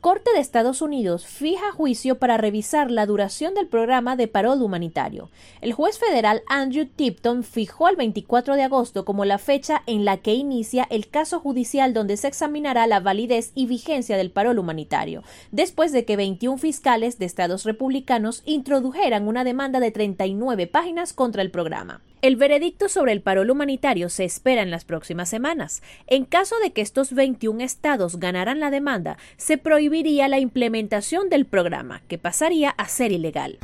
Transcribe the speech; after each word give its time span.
Corte 0.00 0.30
de 0.32 0.40
Estados 0.40 0.82
Unidos 0.82 1.26
fija 1.26 1.72
juicio 1.72 2.18
para 2.18 2.36
revisar 2.36 2.90
la 2.90 3.06
duración 3.06 3.54
del 3.54 3.66
programa 3.66 4.14
de 4.14 4.28
parol 4.28 4.62
humanitario. 4.62 5.30
El 5.60 5.72
juez 5.72 5.98
federal 5.98 6.42
Andrew 6.48 6.86
Tipton 6.86 7.42
fijó 7.42 7.88
el 7.88 7.96
24 7.96 8.56
de 8.56 8.62
agosto 8.62 9.04
como 9.04 9.24
la 9.24 9.38
fecha 9.38 9.82
en 9.86 10.04
la 10.04 10.18
que 10.18 10.34
inicia 10.34 10.86
el 10.90 11.08
caso 11.08 11.40
judicial 11.40 11.94
donde 11.94 12.16
se 12.16 12.28
examinará 12.28 12.86
la 12.86 13.00
validez 13.00 13.52
y 13.54 13.66
vigencia 13.66 14.16
del 14.16 14.30
parol 14.30 14.58
humanitario, 14.58 15.22
después 15.50 15.92
de 15.92 16.04
que 16.04 16.16
21 16.16 16.58
fiscales 16.58 17.18
de 17.18 17.26
estados 17.26 17.64
republicanos 17.64 18.42
introdujeran 18.44 19.26
una 19.26 19.44
demanda 19.44 19.80
de 19.80 19.90
39 19.90 20.66
páginas 20.66 21.12
contra 21.12 21.42
el 21.42 21.50
programa. 21.50 22.00
El 22.26 22.34
veredicto 22.34 22.88
sobre 22.88 23.12
el 23.12 23.22
parol 23.22 23.52
humanitario 23.52 24.08
se 24.08 24.24
espera 24.24 24.62
en 24.62 24.72
las 24.72 24.84
próximas 24.84 25.28
semanas. 25.28 25.80
En 26.08 26.24
caso 26.24 26.56
de 26.58 26.72
que 26.72 26.80
estos 26.80 27.12
21 27.12 27.60
estados 27.60 28.18
ganaran 28.18 28.58
la 28.58 28.72
demanda, 28.72 29.16
se 29.36 29.58
prohibiría 29.58 30.26
la 30.26 30.40
implementación 30.40 31.28
del 31.28 31.46
programa, 31.46 32.02
que 32.08 32.18
pasaría 32.18 32.70
a 32.70 32.88
ser 32.88 33.12
ilegal. 33.12 33.60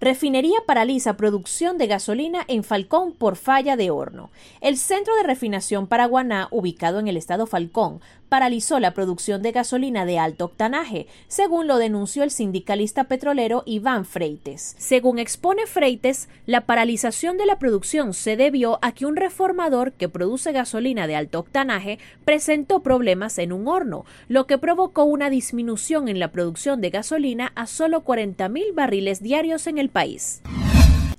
Refinería 0.00 0.60
paraliza 0.66 1.18
producción 1.18 1.76
de 1.78 1.88
gasolina 1.88 2.44
en 2.48 2.64
Falcón 2.64 3.12
por 3.12 3.34
falla 3.34 3.76
de 3.76 3.90
horno. 3.90 4.30
El 4.60 4.78
centro 4.78 5.14
de 5.16 5.24
refinación 5.24 5.88
Paraguaná, 5.88 6.46
ubicado 6.52 7.00
en 7.00 7.08
el 7.08 7.18
estado 7.18 7.46
Falcón, 7.46 8.00
paralizó 8.30 8.80
la 8.80 8.94
producción 8.94 9.42
de 9.42 9.52
gasolina 9.52 10.06
de 10.06 10.18
alto 10.18 10.46
octanaje, 10.46 11.06
según 11.28 11.66
lo 11.66 11.76
denunció 11.76 12.22
el 12.22 12.30
sindicalista 12.30 13.04
petrolero 13.04 13.62
Iván 13.66 14.06
Freites. 14.06 14.74
Según 14.78 15.18
expone 15.18 15.66
Freites, 15.66 16.30
la 16.46 16.62
paralización 16.62 17.36
de 17.36 17.44
la 17.44 17.58
producción 17.58 18.14
se 18.14 18.36
debió 18.36 18.78
a 18.80 18.92
que 18.92 19.04
un 19.04 19.16
reformador 19.16 19.92
que 19.92 20.08
produce 20.08 20.52
gasolina 20.52 21.06
de 21.06 21.16
alto 21.16 21.40
octanaje 21.40 21.98
presentó 22.24 22.80
problemas 22.80 23.36
en 23.38 23.52
un 23.52 23.68
horno, 23.68 24.06
lo 24.28 24.46
que 24.46 24.56
provocó 24.56 25.04
una 25.04 25.28
disminución 25.28 26.08
en 26.08 26.18
la 26.18 26.32
producción 26.32 26.80
de 26.80 26.90
gasolina 26.90 27.52
a 27.56 27.66
solo 27.66 28.04
40.000 28.04 28.74
barriles 28.74 29.22
diarios 29.22 29.66
en 29.66 29.78
el 29.78 29.90
país. 29.90 30.40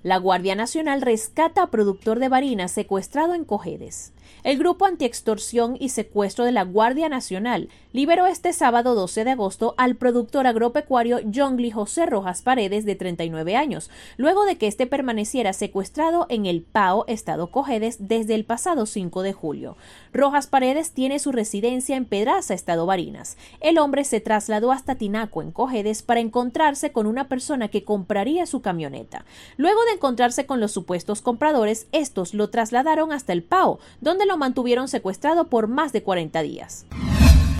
La 0.03 0.17
Guardia 0.17 0.55
Nacional 0.55 1.03
rescata 1.03 1.61
a 1.61 1.69
productor 1.69 2.17
de 2.17 2.27
varina 2.27 2.67
secuestrado 2.67 3.35
en 3.35 3.45
Cojedes. 3.45 4.13
El 4.43 4.57
Grupo 4.57 4.85
Antiextorsión 4.85 5.77
y 5.79 5.89
Secuestro 5.89 6.45
de 6.45 6.51
la 6.51 6.63
Guardia 6.63 7.09
Nacional 7.09 7.69
liberó 7.93 8.25
este 8.25 8.53
sábado 8.53 8.95
12 8.95 9.23
de 9.23 9.31
agosto 9.31 9.75
al 9.77 9.95
productor 9.95 10.47
agropecuario 10.47 11.19
Jongli 11.31 11.69
José 11.69 12.07
Rojas 12.07 12.41
Paredes, 12.41 12.85
de 12.85 12.95
39 12.95 13.55
años, 13.55 13.91
luego 14.17 14.45
de 14.45 14.57
que 14.57 14.65
éste 14.65 14.87
permaneciera 14.87 15.53
secuestrado 15.53 16.25
en 16.29 16.47
el 16.47 16.63
PAO, 16.63 17.05
Estado 17.07 17.51
Cojedes, 17.51 18.07
desde 18.07 18.33
el 18.33 18.45
pasado 18.45 18.87
5 18.87 19.21
de 19.21 19.33
julio. 19.33 19.77
Rojas 20.11 20.47
Paredes 20.47 20.91
tiene 20.91 21.19
su 21.19 21.31
residencia 21.31 21.95
en 21.95 22.05
Pedraza, 22.05 22.55
Estado 22.55 22.87
Barinas. 22.87 23.37
El 23.59 23.77
hombre 23.77 24.05
se 24.05 24.21
trasladó 24.21 24.71
hasta 24.71 24.95
Tinaco, 24.95 25.43
en 25.43 25.51
Cojedes, 25.51 26.01
para 26.01 26.19
encontrarse 26.19 26.91
con 26.91 27.05
una 27.05 27.27
persona 27.27 27.67
que 27.67 27.83
compraría 27.83 28.47
su 28.47 28.61
camioneta. 28.61 29.25
Luego 29.57 29.79
de 29.90 29.90
encontrarse 29.91 30.45
con 30.45 30.59
los 30.59 30.71
supuestos 30.71 31.21
compradores, 31.21 31.87
estos 31.91 32.33
lo 32.33 32.49
trasladaron 32.49 33.11
hasta 33.11 33.33
el 33.33 33.43
PAO, 33.43 33.79
donde 33.99 34.25
lo 34.25 34.37
mantuvieron 34.37 34.87
secuestrado 34.87 35.47
por 35.47 35.67
más 35.67 35.93
de 35.93 36.03
40 36.03 36.41
días. 36.41 36.85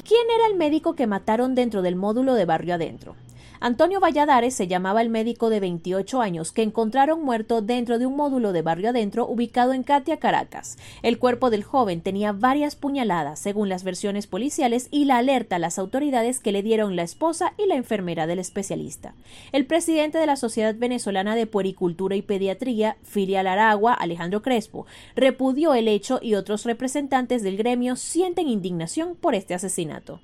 ¿Quién 0.07 0.27
era 0.35 0.47
el 0.47 0.55
médico 0.55 0.95
que 0.95 1.07
mataron 1.07 1.55
dentro 1.55 1.81
del 1.81 1.95
módulo 1.95 2.33
de 2.33 2.45
Barrio 2.45 2.75
Adentro? 2.75 3.15
Antonio 3.64 4.00
Valladares 4.00 4.56
se 4.56 4.67
llamaba 4.67 5.04
el 5.04 5.09
médico 5.09 5.52
de 5.52 5.60
28 5.60 6.20
años 6.20 6.52
que 6.52 6.64
encontraron 6.64 7.23
muerto 7.23 7.61
dentro 7.61 7.99
de 7.99 8.08
un 8.08 8.16
módulo 8.16 8.54
de 8.54 8.64
barrio 8.64 8.89
adentro 8.89 9.27
ubicado 9.27 9.73
en 9.73 9.83
Katia, 9.83 10.17
Caracas. 10.17 10.80
El 11.04 11.20
cuerpo 11.20 11.52
del 11.52 11.64
joven 11.64 12.02
tenía 12.02 12.32
varias 12.32 12.76
puñaladas, 12.76 13.38
según 13.38 13.70
las 13.70 13.83
versiones 13.83 14.26
policiales, 14.26 14.88
y 14.89 15.05
la 15.05 15.20
alerta 15.20 15.58
a 15.58 15.60
las 15.60 15.77
autoridades 15.77 16.39
que 16.39 16.52
le 16.52 16.64
dieron 16.64 16.95
la 16.95 17.04
esposa 17.04 17.54
y 17.55 17.67
la 17.67 17.76
enfermera 17.76 18.26
del 18.26 18.39
especialista. 18.39 19.14
El 19.52 19.67
presidente 19.67 20.17
de 20.17 20.26
la 20.26 20.38
Sociedad 20.38 20.73
Venezolana 20.73 21.36
de 21.36 21.45
Puericultura 21.45 22.16
y 22.16 22.23
Pediatría, 22.23 22.98
filial 23.04 23.45
Aragua, 23.45 23.94
Alejandro 23.94 24.42
Crespo, 24.42 24.88
repudió 25.16 25.76
el 25.76 25.88
hecho 25.88 26.17
y 26.20 26.33
otros 26.33 26.66
representantes 26.66 27.44
del 27.44 27.58
gremio 27.58 27.95
sienten 27.95 28.48
indignación 28.48 29.16
por 29.16 29.36
este 29.36 29.54
asesinato. 29.54 30.20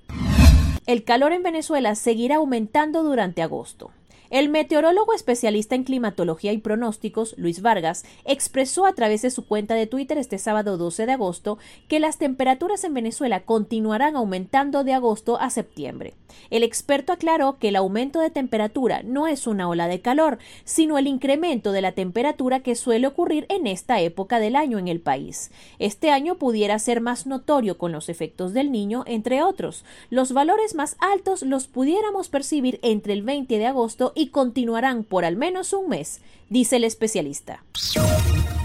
El 0.88 1.04
calor 1.04 1.34
en 1.34 1.44
Venezuela 1.44 1.96
seguirá 1.96 2.38
aumentando 2.38 3.04
durante 3.04 3.42
agosto. 3.42 3.92
El 4.30 4.50
meteorólogo 4.50 5.14
especialista 5.14 5.76
en 5.76 5.84
climatología 5.84 6.52
y 6.52 6.58
pronósticos, 6.58 7.34
Luis 7.38 7.62
Vargas, 7.62 8.04
expresó 8.26 8.86
a 8.86 8.94
través 8.94 9.22
de 9.22 9.32
su 9.32 9.46
cuenta 9.46 9.76
de 9.76 9.88
Twitter 9.88 10.18
este 10.18 10.38
sábado 10.38 10.78
12 10.78 11.06
de 11.06 11.12
agosto 11.14 11.58
que 11.88 12.00
las 12.00 12.18
temperaturas 12.18 12.84
en 12.84 12.94
Venezuela 12.94 13.42
continuarán 13.42 14.16
aumentando 14.16 14.84
de 14.84 14.94
agosto 14.94 15.40
a 15.40 15.50
septiembre. 15.50 16.14
El 16.50 16.64
experto 16.64 17.14
aclaró 17.14 17.58
que 17.58 17.70
el 17.70 17.76
aumento 17.76 18.20
de 18.20 18.30
temperatura 18.30 19.02
no 19.04 19.28
es 19.28 19.48
una 19.48 19.70
ola 19.70 19.88
de 19.88 20.02
calor, 20.02 20.38
sino 20.66 20.98
el 20.98 21.08
incremento 21.08 21.72
de 21.72 21.82
la 21.82 21.94
temperatura 21.94 22.60
que 22.60 22.76
suele 22.76 23.08
ocurrir 23.08 23.46
en 23.50 23.68
esta 23.68 24.00
época 24.02 24.40
del 24.40 24.56
año 24.56 24.80
en 24.80 24.88
el 24.88 25.00
país. 25.00 25.52
Este 25.80 26.12
año 26.12 26.36
pudiera 26.36 26.78
ser 26.80 27.02
más 27.02 27.28
notorio 27.28 27.78
con 27.78 27.92
los 27.92 28.10
efectos 28.10 28.54
del 28.54 28.72
niño, 28.72 29.04
entre 29.08 29.42
otros. 29.42 29.84
Los 30.10 30.34
valores 30.34 30.76
más 30.76 30.98
altos 31.00 31.42
los 31.44 31.68
pudiéramos 31.68 32.30
percibir 32.30 32.80
entre 32.82 33.14
el 33.14 33.24
20 33.24 33.58
de 33.58 33.66
agosto 33.66 34.14
y 34.18 34.30
continuarán 34.30 35.04
por 35.04 35.24
al 35.24 35.36
menos 35.36 35.72
un 35.74 35.90
mes, 35.90 36.20
dice 36.50 36.78
el 36.78 36.84
especialista. 36.84 37.64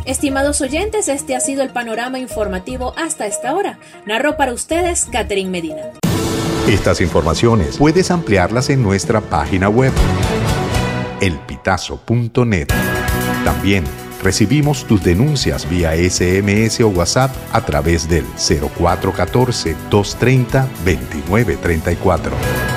Estimados 0.04 0.60
oyentes, 0.60 1.08
este 1.08 1.36
ha 1.36 1.40
sido 1.40 1.62
el 1.62 1.70
panorama 1.70 2.18
informativo 2.18 2.94
hasta 2.96 3.26
esta 3.26 3.54
hora. 3.54 3.78
Narró 4.06 4.36
para 4.36 4.52
ustedes 4.52 5.06
Catherine 5.12 5.50
Medina. 5.50 5.92
Estas 6.66 7.00
informaciones 7.00 7.76
puedes 7.76 8.10
ampliarlas 8.10 8.70
en 8.70 8.82
nuestra 8.82 9.20
página 9.20 9.68
web 9.68 9.92
elpitazo.net. 11.20 12.68
También 13.44 13.84
recibimos 14.22 14.84
tus 14.84 15.02
denuncias 15.04 15.68
vía 15.68 15.92
SMS 15.94 16.80
o 16.80 16.88
WhatsApp 16.88 17.30
a 17.52 17.64
través 17.64 18.08
del 18.08 18.24
0414 18.24 19.76
230 19.90 20.68
2934. 20.84 22.71